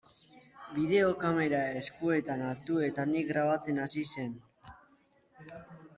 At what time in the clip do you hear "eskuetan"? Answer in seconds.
1.83-2.43